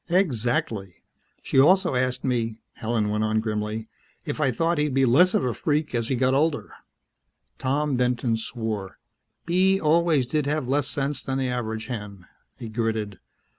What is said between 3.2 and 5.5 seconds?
on grimly, "if I thought he'd be less of